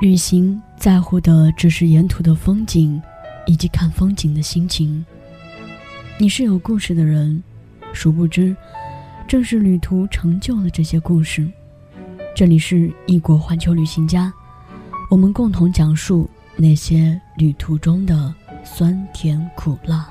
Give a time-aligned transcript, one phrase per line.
[0.00, 2.98] 旅行在乎的只是沿途的风景，
[3.46, 5.04] 以及看风景的心情。
[6.18, 7.42] 你是有故事的人，
[7.92, 8.56] 殊不知，
[9.28, 11.46] 正是旅途成就了这些故事。
[12.34, 14.32] 这里是异国环球旅行家，
[15.10, 16.26] 我们共同讲述
[16.56, 20.10] 那些旅途中的酸甜苦辣。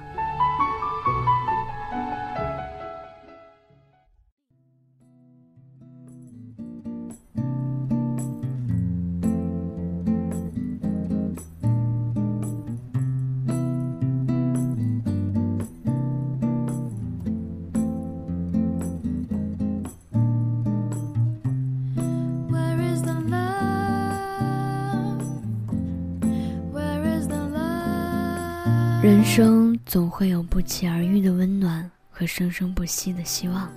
[29.02, 33.72] 人生总会有不期而遇的温暖和生生不息的希望。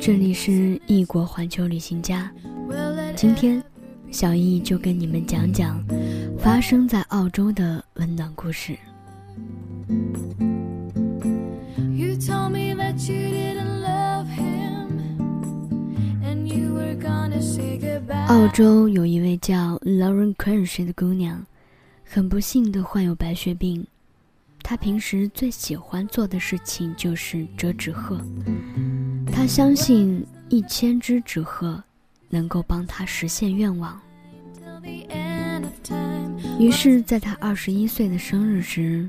[0.00, 2.28] 这里是异国环球旅行家，
[3.14, 3.62] 今天
[4.10, 5.80] 小易就跟你们讲讲
[6.40, 8.76] 发生在澳洲的温暖故事。
[18.28, 21.44] 澳洲有一位叫 Lauren Crenshaw 的姑娘，
[22.04, 23.86] 很不幸的患有白血病。
[24.62, 28.20] 她平时最喜欢做的事情就是折纸鹤。
[29.32, 31.82] 她相信一千只纸鹤
[32.28, 34.00] 能够帮她实现愿望。
[36.58, 39.08] 于是，在她二十一岁的生日时，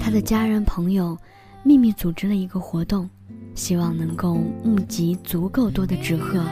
[0.00, 1.18] 她的家人朋友
[1.62, 3.08] 秘密组织了一个活动。
[3.54, 6.44] 希望能够募集足够多的纸鹤，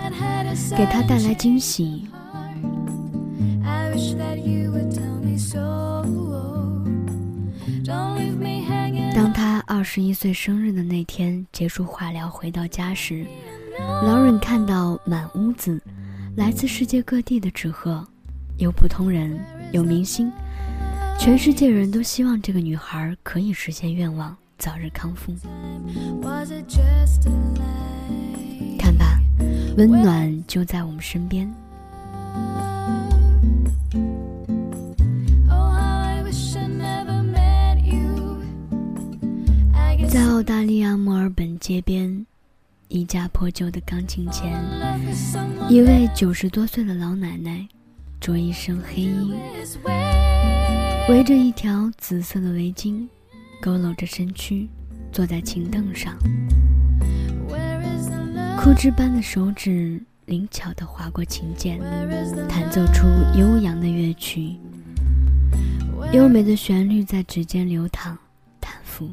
[0.76, 2.06] 给他带来惊喜。
[9.14, 13.26] 当他二十一岁生日的那天结束化疗回到家时，
[13.78, 15.80] 劳伦看到满屋子
[16.36, 18.06] 来自世界各地的纸鹤，
[18.58, 19.38] 有普通人，
[19.72, 20.32] 有明星，
[21.18, 24.34] 全世界人都希望这个女孩可以实现愿望。
[24.62, 25.34] 早日康复。
[28.78, 29.20] 看吧，
[29.76, 31.52] 温暖就在我们身边。
[40.08, 42.24] 在澳大利亚墨尔本街边，
[42.86, 44.64] 一架破旧的钢琴前，
[45.68, 47.66] 一位九十多岁的老奶奶，
[48.20, 49.32] 着一身黑衣，
[51.08, 53.08] 围着一条紫色的围巾。
[53.62, 54.68] 佝偻着身躯，
[55.12, 56.18] 坐在琴凳上，
[58.58, 61.78] 枯枝般的手指灵巧地划过琴键，
[62.48, 63.06] 弹奏出
[63.38, 64.56] 悠扬的乐曲。
[66.12, 68.18] 优美的旋律在指尖流淌，
[68.60, 69.08] 弹抚。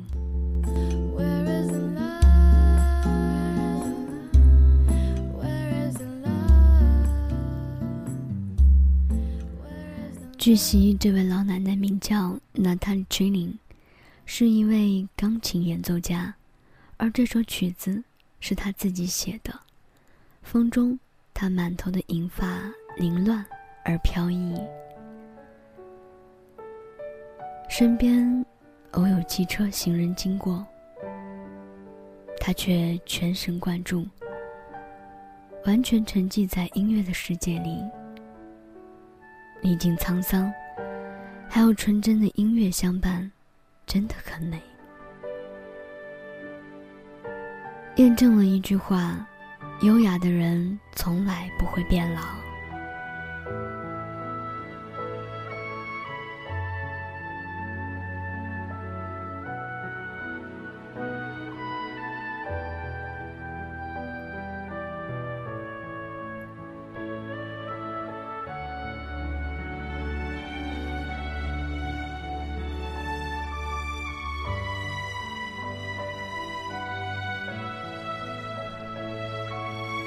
[10.40, 13.54] 据悉，这位老奶奶名叫 Natalie Chilling。
[14.32, 16.32] 是一位钢琴演奏家，
[16.98, 18.04] 而这首曲子
[18.40, 19.52] 是他自己写的。
[20.44, 20.98] 风中，
[21.34, 22.62] 他满头的银发
[22.96, 23.44] 凌乱
[23.84, 24.56] 而飘逸，
[27.68, 28.46] 身边
[28.92, 30.64] 偶有汽车、行人经过，
[32.40, 34.06] 他却全神贯注，
[35.66, 37.84] 完全沉浸在音乐的世界里。
[39.64, 40.54] 历经沧桑，
[41.50, 43.30] 还有纯真的音乐相伴。
[43.92, 44.62] 真的很美，
[47.96, 49.28] 验证了一句话：
[49.82, 52.22] 优雅的人从来不会变老。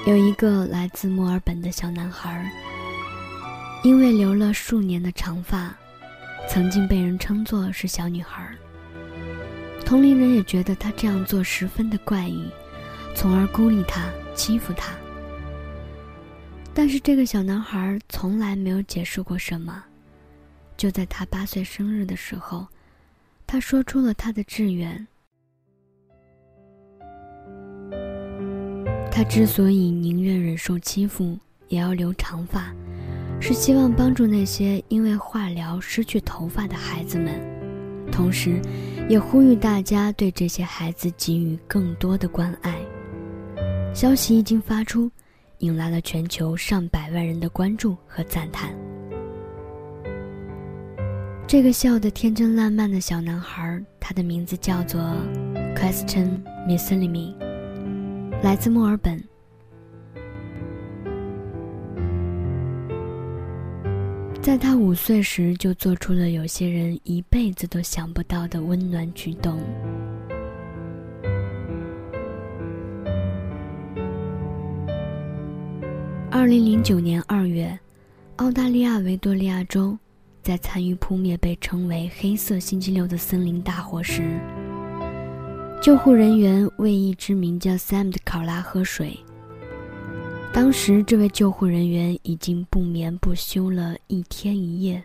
[0.04, 2.50] 有一个来自墨尔本的小男孩，
[3.84, 5.72] 因为留了数年的长发，
[6.49, 8.52] 曾经被人称作是小女孩。
[9.87, 12.50] 同龄人也觉得他这样做十分的怪异，
[13.14, 14.93] 从而孤立他、欺负他。
[16.75, 19.84] 但是这个小男孩从来没有解释过什么。
[20.76, 22.66] 就在他八岁生日的时候，
[23.46, 25.06] 他说出了他的志愿。
[29.14, 31.38] 他之所以宁愿忍受欺负，
[31.69, 32.75] 也要留长发，
[33.38, 37.38] 是希望帮助那些因为化疗失去头发的孩子们，
[38.11, 38.59] 同时，
[39.11, 42.75] 也呼吁大家对这些孩子给予更多的关爱。
[43.94, 45.11] 消息一经发出，
[45.58, 48.75] 引来了全球上百万人的关注和赞叹。
[51.47, 54.99] 这个笑得天真烂漫的小男孩，他的名字叫做
[55.76, 57.51] Question m i s l i m i
[58.43, 59.23] 来自墨尔本。
[64.43, 69.61] 在他五岁时，就做出了有些人一辈子都想不到的温暖举动。
[76.29, 77.79] 二零零九年二月，
[78.37, 79.97] 澳大利亚维多利亚州
[80.43, 84.41] 在参与扑灭被称为“黑色星期六”的森林大火时，
[85.82, 89.19] 救护人员为一只名叫 Sam 的考拉喝水。
[90.52, 95.02] 当时，这位救护人员已经不眠不休了一天一夜。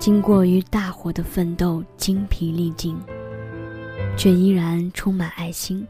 [0.00, 2.98] 经过与大火的奋斗，精疲力尽，
[4.16, 5.86] 却依然充满爱心。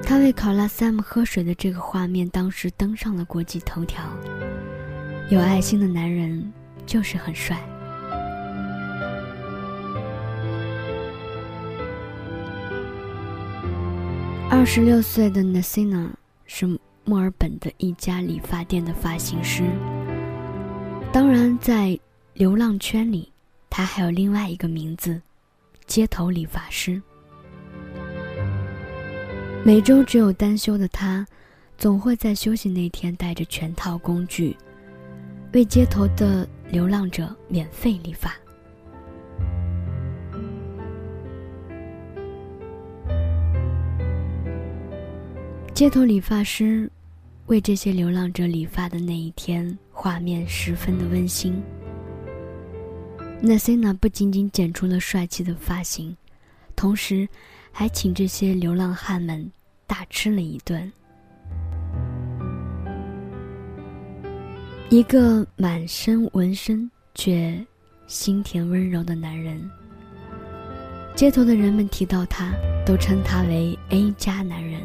[0.00, 4.04] 他为考拉 Sam 喝水的这个画面，当时登上了国际头条。
[5.28, 6.52] 有爱心的男人
[6.86, 7.58] 就是很帅。
[14.56, 16.08] 二十六岁的 Nasina
[16.46, 19.64] 是墨尔本的一家理发店的发型师。
[21.12, 21.98] 当然，在
[22.34, 23.32] 流浪圈里，
[23.68, 25.20] 他还有另外一个名字——
[25.86, 27.02] 街头理发师。
[29.64, 31.26] 每周只有单休的他，
[31.76, 34.56] 总会在休息那天带着全套工具，
[35.52, 38.32] 为街头的流浪者免费理发。
[45.74, 46.88] 街头理发师
[47.46, 51.60] 为这些流浪者理发的那一天，画面十分的温馨。
[53.42, 56.16] Nasina 不仅仅剪出了帅气的发型，
[56.76, 57.28] 同时
[57.72, 59.50] 还请这些流浪汉们
[59.84, 60.92] 大吃了一顿。
[64.90, 67.60] 一个满身纹身却
[68.06, 69.68] 心田温柔的男人。
[71.16, 72.52] 街头的人们提到他，
[72.86, 74.80] 都称他为 A 加男人。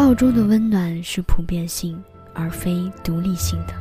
[0.00, 2.02] 澳洲的温暖是普遍性，
[2.32, 3.74] 而非独立性的。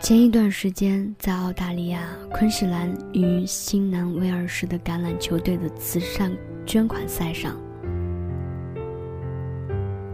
[0.00, 6.30] 前一段时间，在澳大利亚昆士兰与新南威尔士的橄榄球队的慈善
[6.64, 7.56] 捐款赛上，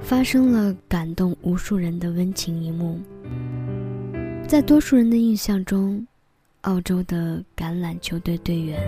[0.00, 2.98] 发生了感动无数人的温情一幕。
[4.52, 6.06] 在多数人的印象中，
[6.60, 8.78] 澳洲的橄榄球队队员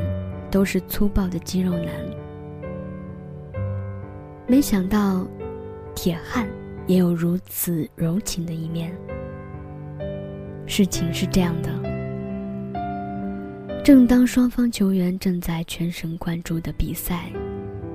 [0.51, 1.89] 都是粗暴的肌肉男。
[4.47, 5.27] 没想到，
[5.95, 6.47] 铁汉
[6.87, 8.95] 也有如此柔情的一面。
[10.67, 11.71] 事情是这样的：
[13.83, 17.33] 正当双方球员正在全神贯注的比赛，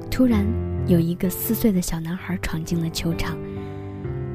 [0.10, 0.44] 突然
[0.88, 3.38] 有一个四岁的小男孩闯进了球场，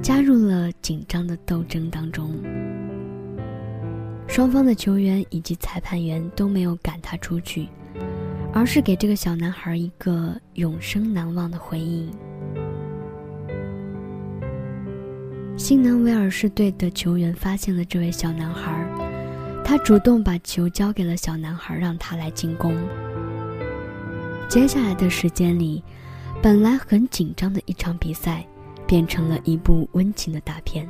[0.00, 2.32] 加入了紧张的斗争当中。
[4.26, 7.68] 双方的球员以及裁判员都没有赶他出去，
[8.52, 12.10] 而是给这个小男孩一个永生难忘的回忆。
[15.56, 18.84] 新南威尔士队的球员发现了这位小男孩，
[19.64, 22.76] 他主动把球交给了小男孩，让他来进攻。
[24.48, 25.82] 接下来的时间里，
[26.42, 28.44] 本来很紧张的一场比赛，
[28.84, 30.86] 变成了一部温情的大片。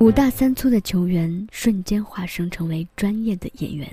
[0.00, 3.92] 五大三粗的球员瞬间化身成为专业的演员，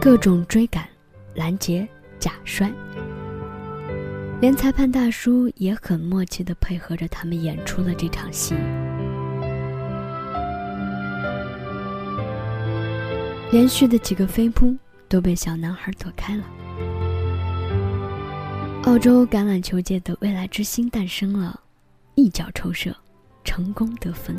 [0.00, 0.88] 各种追赶、
[1.36, 2.68] 拦截、假摔，
[4.40, 8.56] 连裁判大叔也很默契地配合着他们演出了这场戏。
[13.52, 14.76] 连续的几个飞扑
[15.08, 16.44] 都被小男孩躲开了，
[18.82, 21.60] 澳洲橄榄球界的未来之星诞生了，
[22.16, 22.92] 一脚抽射。
[23.44, 24.36] 成功得分。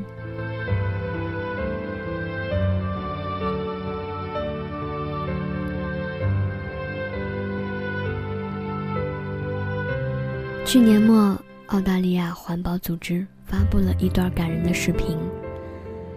[10.65, 15.17] 去年末，澳大利亚环保组织发布了一段感人的视频，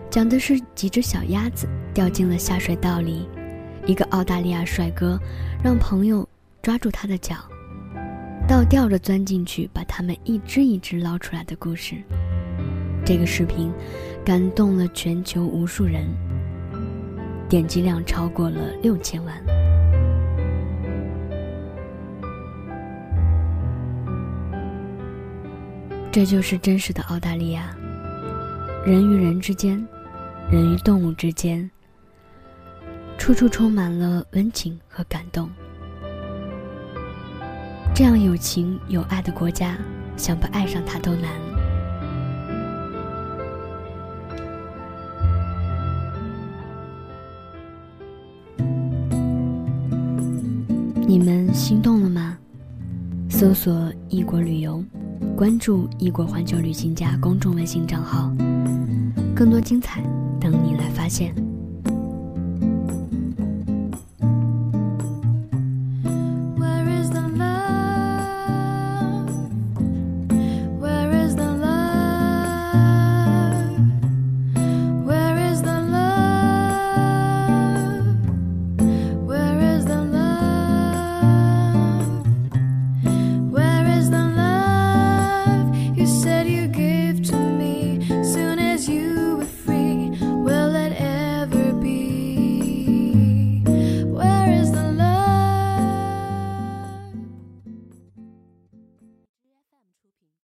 [0.08, 3.28] 讲的是几只小鸭子掉进了下水道里，
[3.84, 5.18] 一个澳大利亚帅哥
[5.60, 6.28] 让朋友
[6.62, 7.34] 抓住他的脚，
[8.46, 11.96] 倒吊着钻进去，把它们一只一只捞出来的故事。
[13.04, 13.70] 这个视频
[14.25, 16.06] 感动了全球无数人，
[17.49, 19.34] 点击量超过了六千万。
[26.11, 27.76] 这就是真实的澳大利亚，
[28.87, 29.87] 人与人之间，
[30.50, 31.70] 人与动物之间，
[33.18, 35.50] 处处充满了温情和感动。
[37.94, 39.76] 这样有情有爱的国家，
[40.16, 41.53] 想不爱上它都难。
[51.14, 52.37] 你们心动了吗？
[53.30, 54.85] 搜索“异国旅游”，
[55.38, 58.35] 关注“异国环球旅行家”公众微信账号，
[59.33, 60.02] 更多精彩
[60.40, 61.33] 等你来发现。